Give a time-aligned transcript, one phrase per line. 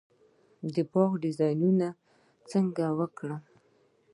[0.73, 1.79] د باغ ډیزاین
[2.51, 3.41] څنګه وکړم؟